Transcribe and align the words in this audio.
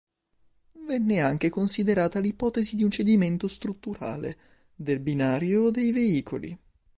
Venne 0.87 1.19
anche 1.21 1.51
considerata 1.51 2.17
l'ipotesi 2.19 2.75
di 2.75 2.83
un 2.83 2.89
cedimento 2.89 3.47
strutturale, 3.47 4.35
del 4.73 4.99
binario 4.99 5.65
o 5.65 5.69
dei 5.69 5.91
veicoli. 5.91 6.57